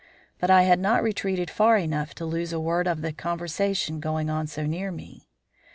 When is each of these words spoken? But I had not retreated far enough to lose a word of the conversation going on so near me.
But 0.39 0.49
I 0.49 0.63
had 0.63 0.79
not 0.79 1.03
retreated 1.03 1.51
far 1.51 1.77
enough 1.77 2.15
to 2.15 2.25
lose 2.25 2.51
a 2.51 2.59
word 2.59 2.87
of 2.87 3.03
the 3.03 3.13
conversation 3.13 3.99
going 3.99 4.31
on 4.31 4.47
so 4.47 4.65
near 4.65 4.91
me. 4.91 5.29